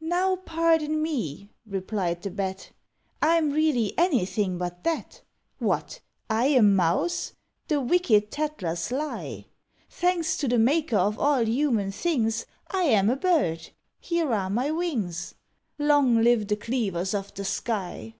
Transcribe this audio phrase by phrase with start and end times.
[0.00, 2.70] "Now, pardon me," replied the Bat,
[3.20, 5.20] "I'm really anything but that.
[5.58, 6.00] What!
[6.30, 7.34] I a mouse?
[7.68, 9.44] the wicked tattlers lie.
[9.90, 13.68] Thanks to the Maker of all human things, I am a bird
[14.00, 15.34] here are my wings:
[15.78, 18.14] Long live the cleavers of the sky!"